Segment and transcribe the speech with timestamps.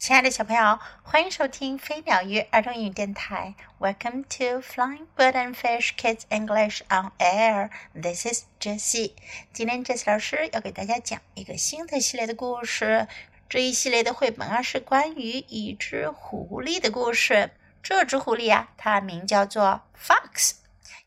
[0.00, 3.54] 亲爱的小朋友，欢迎收听飞鸟鱼儿童英语电台。
[3.78, 7.68] Welcome to Flying Bird and Fish Kids English on Air.
[7.92, 9.12] This is Jessie.
[9.52, 13.08] 今天 Jessie 老师要给大家讲一个新的系列的故事。
[13.46, 17.50] 这一系列的绘本啊，是关于一只狐狸的故事。
[17.82, 20.52] 这只狐狸啊，它名叫做 Fox，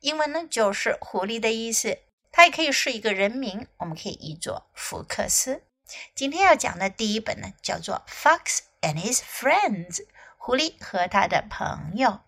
[0.01, 1.97] 英文呢就是狐狸的意思。
[2.31, 5.63] 它也可以是一个人名，我们可以译作福克斯。
[6.15, 8.59] 今天要讲的第一本呢，叫做 Fox。
[8.83, 10.05] and his friends，
[10.37, 12.20] 狐狸和他的朋友。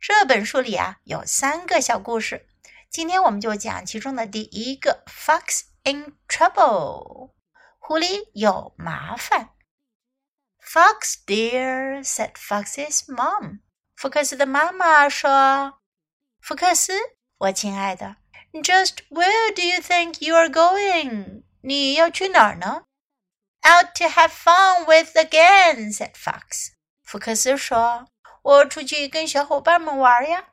[0.00, 2.48] 这本书里啊有三个小故事，
[2.88, 7.32] 今天我们就讲其中的第一个，Fox in trouble，
[7.78, 9.50] 狐狸有麻烦。
[10.58, 13.60] Fox dear said Fox's mom，
[13.94, 15.80] 福克斯的妈妈说
[16.40, 16.94] ：“福克斯，
[17.36, 18.16] 我亲爱的
[18.52, 21.42] ，Just where do you think you are going？
[21.67, 22.85] 你要去哪儿呢？”
[23.63, 26.73] Out to have fun with again," said Fox.
[27.03, 30.49] 福克斯说：“我出去跟小伙伴们玩呀。”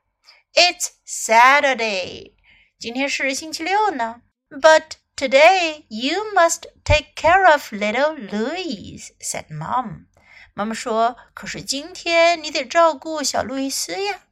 [0.55, 2.35] It's Saturday.
[2.79, 4.23] 今天是星期六呢。
[4.49, 10.07] But today you must take care of little Louis," said Mom.
[10.55, 14.23] 妈妈说：“可是今天你得照顾小路易斯呀。”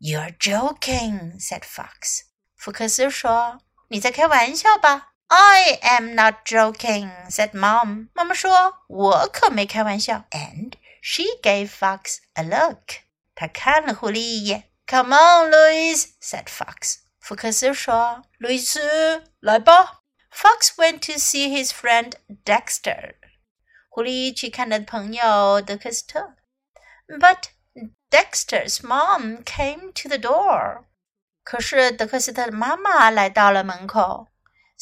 [0.00, 2.22] You're joking," said Fox.
[2.56, 8.08] 福克斯说：“你在开玩笑吧？” I am not joking," said Mom.
[8.14, 10.72] 妈妈说：“我可没开玩笑。” And
[11.02, 13.02] she gave Fox a look.
[13.34, 14.70] 她看了狐狸一眼。
[14.86, 17.00] Come on, Louis," said Fox.
[17.20, 20.00] 福克斯说：“路易斯，来吧。”
[20.32, 22.12] Fox went to see his friend
[22.44, 23.14] Dexter.
[23.90, 26.36] 狐狸去看他的朋友德克斯特。
[27.06, 27.44] But
[28.10, 30.84] Dexter's mom came to the door.
[31.42, 34.28] 可是德克斯特的妈妈来到了门口。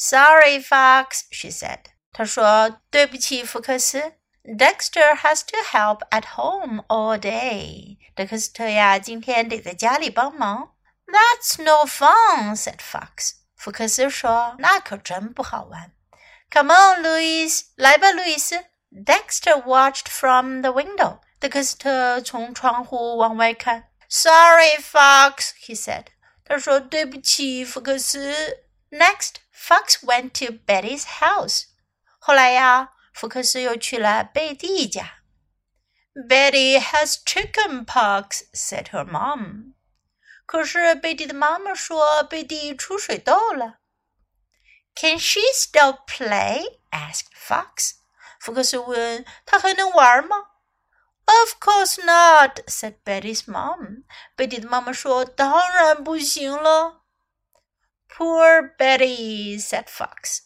[0.00, 1.84] Sorry, Fox, she said.
[2.12, 4.14] 她说：“对不起，福克斯。
[4.44, 7.98] Dexter has to help at home all day.
[8.14, 10.74] 德克斯特呀，今天得在家里帮忙。
[11.06, 13.32] That's no fun," said Fox.
[13.56, 15.92] 福克斯说：“那可真不好玩。”
[16.50, 18.64] Come on, Louis，来吧，路易斯。
[18.92, 21.18] Dexter watched from the window.
[21.38, 23.88] 德克斯特从窗户往外看。
[24.08, 26.06] Sorry, Fox, he said.
[26.44, 31.64] 他说：“对不起，福克斯。” Next, Fox went to Betty's house.
[32.18, 35.22] 后来呀，福克斯又去了贝蒂家。
[36.28, 39.74] Betty has chicken pox," said her mom.
[40.46, 43.80] 可是贝蒂的妈妈说贝蒂出水痘了。
[44.94, 46.80] Can she still play?
[46.90, 47.96] asked Fox.
[48.40, 50.36] 福克斯问：“她还能玩吗？”
[51.26, 54.04] Of course not," said Betty's mom.
[54.36, 56.99] 贝蒂的妈妈说：“当然不行了。”
[58.10, 60.40] Poor Betty," said Fox.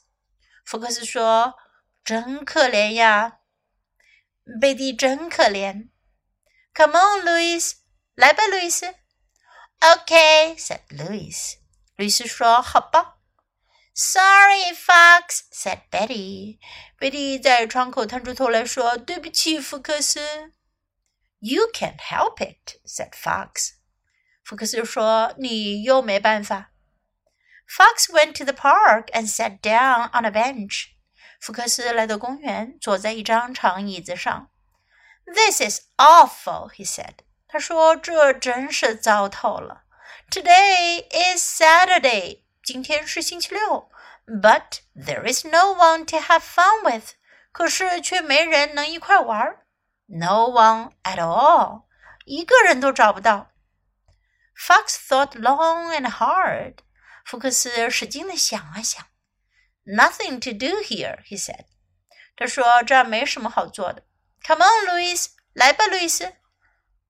[0.65, 3.41] 福克斯说：“真可怜呀，
[4.61, 5.89] 贝蒂真可怜。”
[6.75, 7.75] Come on, Louis，
[8.15, 8.95] 来吧，路易斯。
[9.81, 11.59] Okay, said Louis.
[11.97, 13.19] 路易斯说：“好吧。”
[13.95, 16.59] Sorry, Fox, said Betty.
[16.99, 20.53] 贝蒂在窗口探出头来说：“对不起，福克斯。”
[21.41, 23.73] You can't help it, said Fox.
[24.45, 26.73] 福克斯说：“你又没办法。”
[27.69, 30.89] Fox went to the park and sat down on a bench.
[31.41, 34.51] 福克斯来到公园，坐在一张长椅子上。
[35.25, 37.19] This is awful, he said.
[37.47, 39.85] 他说：“这真是糟透了。
[40.31, 42.43] Today is Saturday.
[42.63, 43.91] 今天是星期六。
[44.27, 47.15] But there is no one to have fun with.
[47.53, 49.57] 可是却没人能一块玩。
[50.07, 51.85] No one at all.
[52.25, 53.51] 一个人都找不到。
[54.57, 56.77] Fox thought long and hard.
[57.25, 59.07] 福克斯使劲的想啊想，
[59.85, 61.67] Nothing to do here, he said.
[62.37, 64.05] 他说这儿没什么好做的。
[64.47, 66.33] Come on, Louis，来吧，路易斯。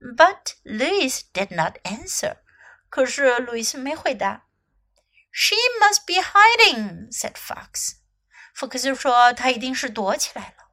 [0.01, 2.39] But Louis did not answer.
[2.89, 4.47] 可是路易斯没回答。
[5.31, 7.97] She must be hiding, said Fox.
[8.55, 10.65] 福克斯说他一定是躲起来了。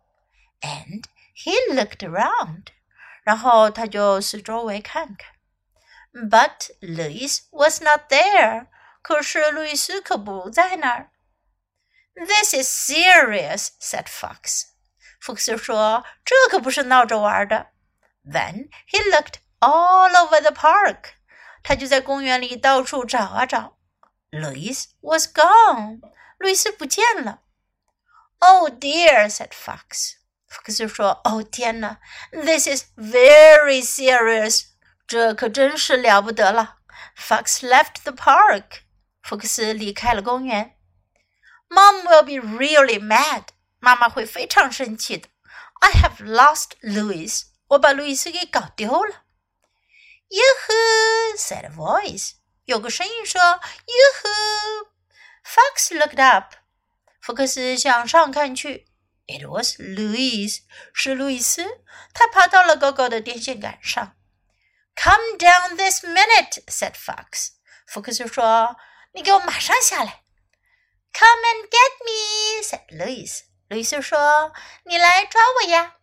[0.62, 1.04] And
[1.36, 2.68] he looked around.
[3.24, 5.34] 然后他就四周围看看。
[6.14, 8.68] But Louis was not there.
[9.02, 11.12] 可是路易斯可不在那儿。
[12.14, 14.64] This is serious," said Fox.
[15.20, 17.68] 福克斯说：“这可不是闹着玩的。”
[18.26, 21.14] Then he looked all over the park.
[21.64, 23.78] 他就在公园里到处找啊找。
[24.32, 26.02] Louis was gone.
[26.38, 27.42] 路易斯不见了。
[28.40, 30.16] Oh dear," said Fox.
[30.48, 31.98] 福克斯说：“哦天哪，
[32.32, 34.66] This is very serious.
[35.08, 36.78] 这可真是了不得了。”
[37.18, 38.82] Fox left the park.
[39.22, 40.78] 福克斯离开了公园。
[41.70, 43.44] Mom will be really mad.
[43.80, 45.28] 妈妈会非常生气的。
[45.80, 47.44] I have lost Louis.
[47.68, 49.24] 我把路易斯给搞丢了。
[50.30, 51.38] Yoo-hoo!
[51.38, 52.34] said a voice.
[52.66, 54.88] 有个声音说：“Yoo-hoo!”
[55.44, 56.56] Fox looked up.
[57.22, 58.88] 福克斯向上看去。
[59.28, 60.62] It was Louis.
[60.94, 61.66] 是路易斯。
[62.14, 64.16] 他爬到了高高的电线杆上。
[64.96, 67.50] Come down this minute, said Fox.
[67.86, 68.76] 福克斯说：“
[69.14, 70.24] 你给我马上下来。”
[71.14, 73.44] Come and get me, said Louis.
[73.70, 74.54] 路易斯说：“
[74.86, 75.96] 你来抓我呀。”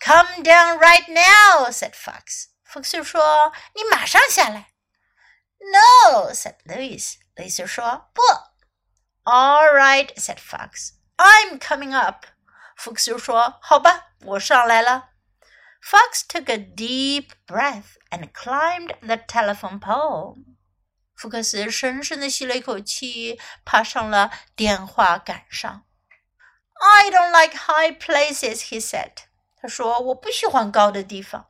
[0.00, 2.48] Come down right now, said Fox.
[2.64, 4.72] 福克斯说：“你马上下来。”
[5.58, 7.16] No, said Louis.
[7.36, 8.22] 路易斯说：“不。”
[9.24, 10.92] All right, said Fox.
[11.16, 12.26] I'm coming up.
[12.76, 15.10] 福克斯说：“好吧，我上来了。”
[15.82, 20.36] Fox took a deep breath and climbed the telephone pole.
[21.22, 25.84] 福克斯深深地吸了一口气，爬上了电话杆上。
[26.80, 29.12] I don't like high places, he said.
[29.60, 31.48] 他说：“我不喜欢高的地方。”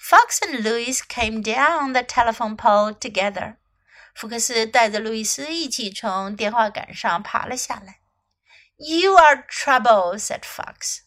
[0.00, 3.56] Fox and Louis came down the telephone pole together.
[4.14, 8.00] 福克斯带着路易斯一起从电话杆上爬了下来。
[8.78, 11.00] You are trouble," said Fox.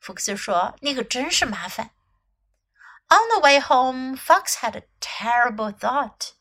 [0.00, 1.90] 福克斯说：“你可真是麻烦。”
[3.08, 6.32] On the way home, Fox had a terrible thought.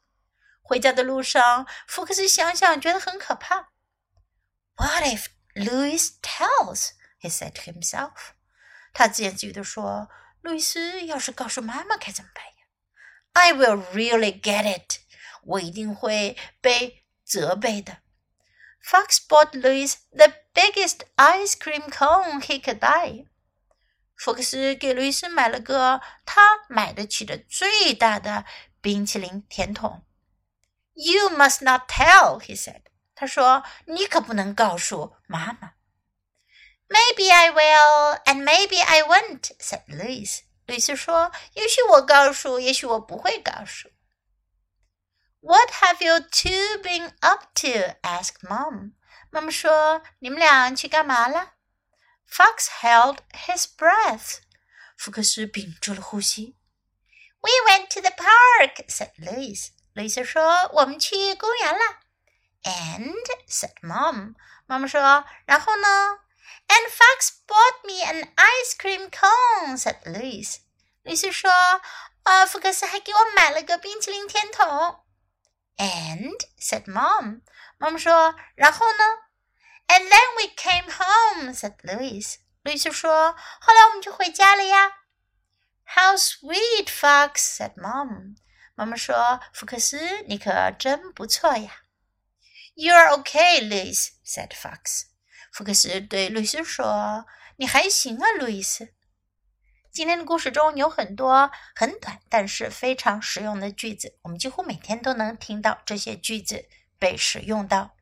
[0.67, 3.69] 回家的路上，福克斯想想觉得很可怕。
[4.77, 6.93] What if Louis tells?
[7.21, 8.33] He said to himself.
[8.95, 10.09] 他自言自语地说
[10.41, 12.53] ：“路易斯要是告诉妈妈该怎么办呀
[13.35, 15.01] ？”I will really get it.
[15.43, 17.99] 我一定会被责备的。
[18.83, 23.27] Fox bought Louis the biggest ice cream cone he could buy.
[24.17, 28.47] 福克斯给路易斯买了个他买得起的最大的
[28.81, 30.07] 冰淇淋甜筒。
[30.94, 32.84] You must not tell, he said.
[33.16, 35.74] 他说：“你可不能告诉妈妈。”
[36.90, 40.42] Maybe I will, and maybe I won't," said Louis.
[40.66, 43.90] 路易斯说：“也许我告诉，也许我不会告诉。”
[45.42, 47.96] What have you two been up to?
[48.02, 48.94] asked Mom.
[49.30, 51.54] 妈妈说：“你们俩去干嘛了？”
[52.30, 54.40] Fox held his breath.
[54.98, 56.58] 福克斯屏住了呼吸。
[57.42, 59.70] We went to the park, said Louis.
[59.94, 62.00] 路易斯说：“我们去公园了。”
[62.64, 63.16] And
[63.48, 64.36] said Mom.
[64.66, 66.20] 妈妈说：“然后呢？”
[66.68, 70.58] And Fox bought me an ice cream cone, said Louis.
[71.04, 71.82] 律师说：“
[72.24, 75.04] 啊，福克斯还给我买了个冰淇淋甜筒。”
[75.78, 77.42] And said Mom.
[77.78, 79.04] 妈妈说：“然后呢？”
[79.88, 82.36] And then we came home, said Louis.
[82.62, 84.92] 律师说：“后来我们就回家了呀。”
[85.96, 88.36] How sweet, Fox, said Mom.
[88.77, 91.83] 妈妈说：“福克斯，你可真不错呀。”
[92.75, 95.05] You're okay, Louis, said Fox.
[95.53, 97.25] 福克斯对路易斯说
[97.57, 98.93] ：“你还行啊，路易斯。”
[99.93, 106.69] 今天的故事中有很多很短但是非常实用的句子，我们几乎每天都能听到这些句子
[106.99, 107.95] 被使用到。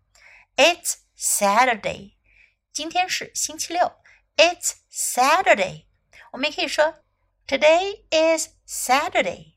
[0.57, 2.15] It's Saturday，
[2.73, 3.93] 今天是星期六。
[4.39, 5.85] It's Saturday，
[6.31, 6.95] 我们也可以说
[7.47, 9.52] Today is Saturday。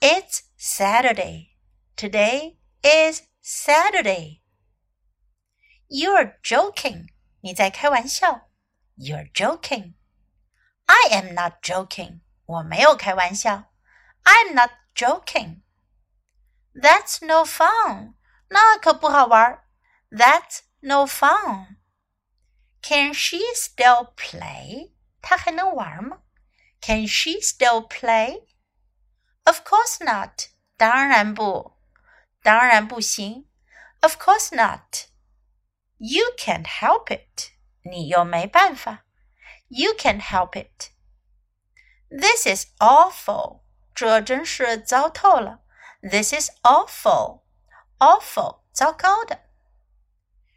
[0.00, 7.08] It's Saturday。Today is Saturday。You're joking.
[7.40, 8.48] 你在开玩笑。
[8.96, 9.94] You're joking.
[10.86, 12.20] I am not joking.
[12.46, 13.72] 我没有开玩笑。
[14.24, 15.62] I'm not joking.
[16.74, 18.14] That's no fun.
[18.48, 19.64] 那可不好玩。
[20.10, 21.76] That's no fun.
[22.82, 24.92] Can she still play?
[25.22, 26.20] 她还能玩吗？
[26.80, 28.46] Can she still play?
[29.48, 30.48] Of course not.
[30.76, 31.76] 当然不，
[32.42, 33.46] 当然不行。
[34.00, 35.06] Of course not.
[35.98, 37.52] You can't help it.
[37.82, 39.04] 你又没办法。
[39.68, 40.90] You can't help it.
[42.08, 43.62] This is awful.
[43.94, 45.60] 这真是糟透了。
[46.02, 47.42] This is awful.
[47.98, 49.40] Awful，糟糕的。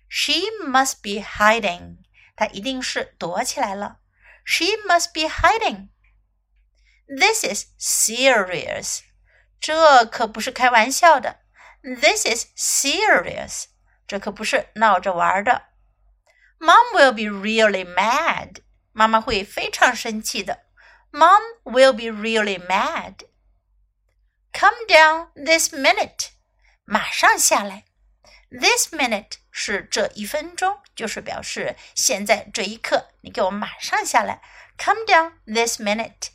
[0.09, 0.33] She
[0.65, 1.99] must be hiding.
[2.35, 3.99] 她一定是躲起来了。
[4.43, 5.89] She must be hiding.
[7.11, 9.01] This is serious.
[9.59, 11.39] 这可不是开玩笑的。
[11.81, 13.65] This is serious.
[14.07, 15.63] 这可不是闹着玩的。
[16.59, 18.61] Mom will be really mad.
[18.91, 20.65] 妈妈会非常生气的。
[21.11, 23.25] Mom will be really mad.
[24.53, 26.29] Come down this minute.
[26.83, 27.85] 马上下来。
[28.49, 34.41] This minute 是这一分钟，就是表示现在这一刻，你给我马上下来。
[34.77, 36.29] Come down this minute.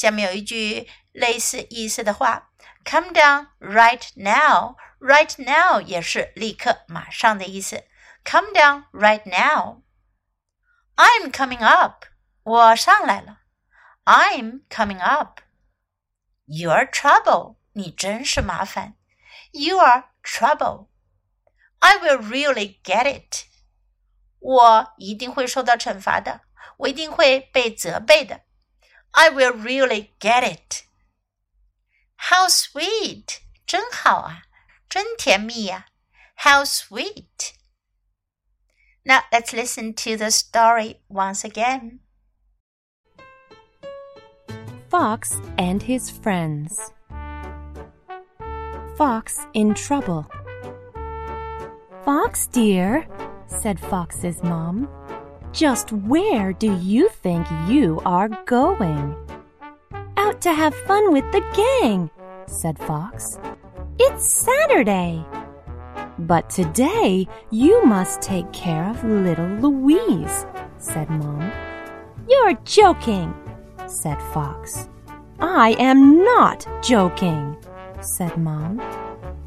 [0.00, 2.52] 下面有一句类似意思的话
[2.86, 4.76] ：Come down right now.
[4.98, 7.84] Right now 也是立刻、马上的意思。
[8.24, 9.82] Come down right now.
[10.96, 12.06] I'm coming up.
[12.44, 13.40] 我上来了。
[14.04, 15.40] I'm coming up.
[16.46, 17.56] You're trouble.
[17.74, 18.94] 你真是麻烦。
[19.52, 20.88] You're trouble.
[21.80, 23.44] I will really get it.
[24.38, 26.40] 我一定会受到惩罚的。
[26.78, 28.40] 我一定会被责备的。
[29.13, 30.83] I will really get it.
[32.17, 33.41] How sweet!
[33.65, 34.43] 真好啊，
[34.89, 35.95] 真甜蜜呀、啊。
[36.37, 37.53] How sweet!
[39.03, 41.99] Now let's listen to the story once again.
[44.89, 46.91] Fox and his friends.
[48.97, 50.25] Fox in trouble.
[52.03, 53.07] Fox dear,
[53.47, 54.87] said Fox's mom,
[55.52, 59.16] just where do you think you are going?
[60.16, 62.10] Out to have fun with the gang,
[62.46, 63.38] said Fox.
[63.98, 65.24] It's Saturday.
[66.18, 70.46] But today you must take care of little Louise,
[70.78, 71.50] said Mom.
[72.28, 73.34] You're joking,
[73.86, 74.88] said Fox.
[75.40, 77.56] I am not joking,
[78.00, 78.80] said Mom.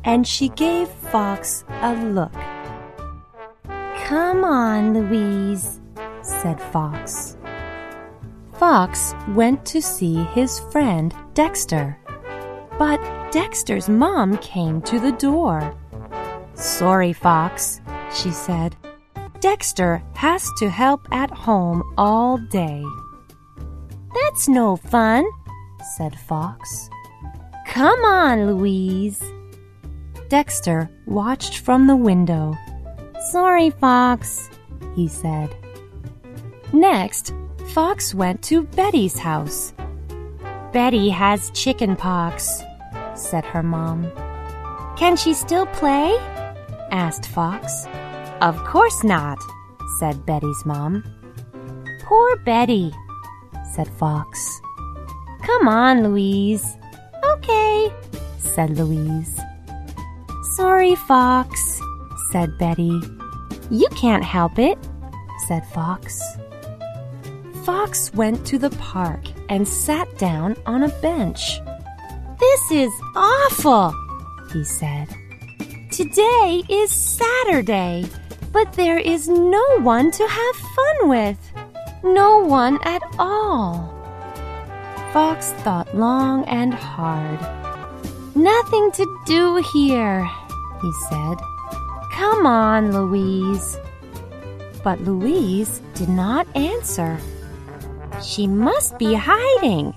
[0.03, 2.33] And she gave Fox a look.
[4.05, 5.79] Come on, Louise,
[6.43, 7.37] said Fox.
[8.55, 11.97] Fox went to see his friend Dexter.
[12.77, 12.99] But
[13.31, 15.73] Dexter's mom came to the door.
[16.53, 17.79] Sorry, Fox,
[18.13, 18.75] she said.
[19.39, 22.83] Dexter has to help at home all day.
[24.13, 25.25] That's no fun,
[25.95, 26.89] said Fox.
[27.67, 29.23] Come on, Louise.
[30.27, 32.53] Dexter watched from the window.
[33.31, 34.49] Sorry, Fox,
[34.93, 35.55] he said.
[36.73, 37.35] Next,
[37.73, 39.73] Fox went to Betty's house.
[40.73, 42.61] Betty has chicken pox,
[43.13, 44.11] said her mom.
[44.97, 46.17] Can she still play?
[46.89, 47.85] asked Fox.
[48.41, 49.37] Of course not,
[49.99, 51.03] said Betty's mom.
[52.01, 52.91] Poor Betty,
[53.75, 54.59] said Fox.
[55.43, 56.65] Come on, Louise.
[57.35, 57.93] Okay,
[58.39, 59.39] said Louise.
[60.55, 61.79] Sorry, Fox,
[62.31, 62.99] said Betty.
[63.69, 64.77] You can't help it,
[65.47, 66.19] said Fox.
[67.65, 71.61] Fox went to the park and sat down on a bench.
[72.37, 73.95] This is awful,
[74.51, 75.07] he said.
[75.89, 78.05] Today is Saturday,
[78.51, 81.37] but there is no one to have fun with.
[82.03, 83.89] No one at all.
[85.13, 87.39] Fox thought long and hard.
[88.35, 90.29] Nothing to do here,
[90.81, 91.37] he said.
[92.11, 93.77] Come on, Louise.
[94.83, 97.17] But Louise did not answer.
[98.23, 99.93] She must be hiding,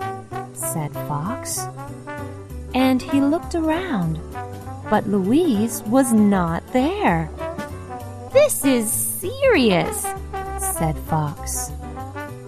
[0.52, 1.60] said Fox.
[2.74, 4.18] And he looked around,
[4.90, 7.30] but Louise was not there.
[8.32, 10.02] This is serious,
[10.58, 11.70] said Fox.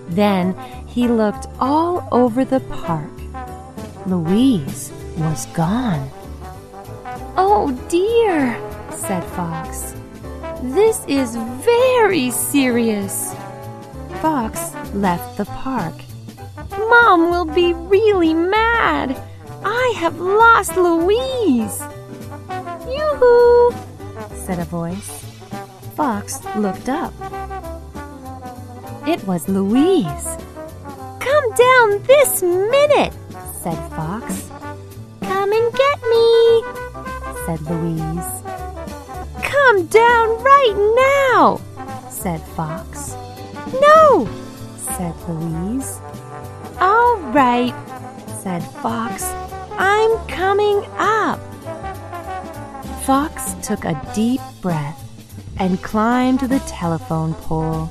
[0.08, 0.54] Then
[0.86, 3.10] he looked all over the park.
[4.04, 6.10] Louise was gone.
[7.36, 8.58] Oh dear,
[8.90, 9.94] said Fox.
[10.60, 13.32] This is very serious.
[14.20, 15.94] Fox left the park.
[16.70, 19.20] Mom will be really mad.
[19.64, 21.80] I have lost Louise.
[22.86, 23.72] Yoo-hoo,
[24.34, 25.24] said a voice.
[25.96, 27.12] Fox looked up.
[29.06, 30.28] It was Louise.
[31.20, 33.12] Come down this minute,
[33.62, 34.48] said Fox.
[35.22, 36.62] Come and get me,
[37.46, 38.32] said Louise.
[39.42, 40.76] Come down right
[41.32, 41.60] now,
[42.10, 43.14] said Fox.
[43.80, 44.28] No,
[44.98, 46.00] said Louise.
[46.80, 47.72] All right,
[48.42, 49.22] said Fox.
[49.78, 51.38] I'm coming up.
[53.04, 55.00] Fox took a deep breath
[55.58, 57.88] and climbed the telephone pole.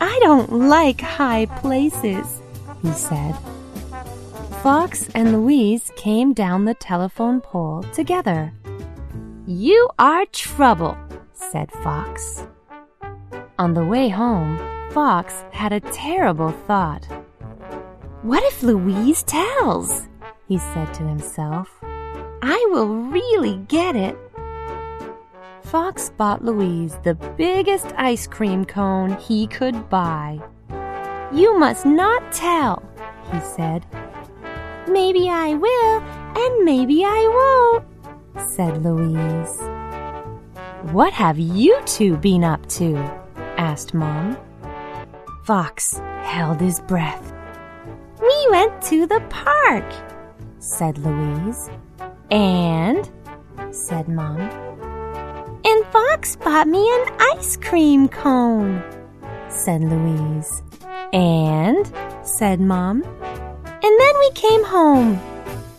[0.00, 2.40] I don't like high places,
[2.80, 3.36] he said.
[4.62, 8.52] Fox and Louise came down the telephone pole together.
[9.46, 10.96] You are trouble,
[11.34, 12.44] said Fox.
[13.58, 14.58] On the way home,
[14.90, 17.04] Fox had a terrible thought.
[18.22, 20.08] What if Louise tells?
[20.48, 21.68] he said to himself.
[22.42, 24.18] I will really get it.
[25.62, 30.40] Fox bought Louise the biggest ice cream cone he could buy.
[31.32, 32.82] You must not tell,
[33.30, 33.86] he said.
[34.88, 36.00] Maybe I will,
[36.36, 37.80] and maybe I
[38.34, 39.56] won't, said Louise.
[40.92, 42.96] What have you two been up to?
[43.56, 44.36] asked Mom.
[45.50, 47.32] Fox held his breath.
[48.22, 49.84] We went to the park,
[50.60, 51.68] said Louise.
[52.30, 53.10] And,
[53.72, 54.38] said Mom,
[55.64, 58.80] and Fox bought me an ice cream cone,
[59.48, 60.62] said Louise.
[61.12, 61.84] And,
[62.22, 63.02] said Mom.
[63.02, 65.20] And then we came home,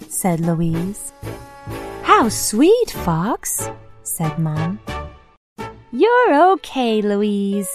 [0.09, 1.13] said Louise.
[2.03, 3.69] How sweet, Fox,
[4.03, 4.81] said Mom.
[5.93, 7.71] You're okay, Louise,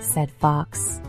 [0.00, 1.02] said Fox.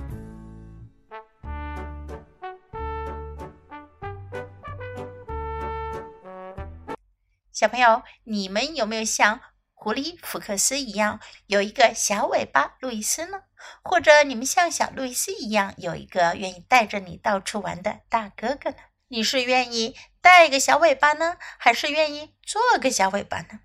[7.56, 9.40] 小朋友，你们有没有像
[9.72, 13.44] 狐狸福克斯一样有一个小尾巴路易斯呢？
[13.82, 18.76] 或者你们像小路易斯一样有一个愿意带着你到处玩的大哥哥呢？
[19.08, 23.62] 你是愿意带个小尾巴呢，还是愿意做个小尾巴呢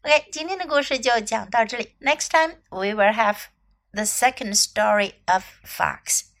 [0.00, 1.94] ？OK，今天的故事就讲到这里。
[2.00, 3.48] Next time we will have
[3.92, 6.33] the second story of Fox.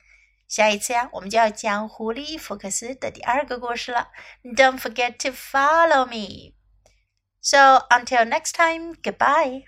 [0.47, 4.09] 下一次呀，我们就要讲狐狸福克斯的第二个故事了。
[4.43, 6.55] Don't forget to follow me.
[7.41, 9.65] So until next time, goodbye.